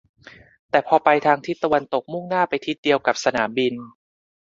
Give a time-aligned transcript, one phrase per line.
[0.69, 3.73] แต่พอไปทางทิศตะวันตกมุ่งหน้าไปทิศเดียวกับสนามบิน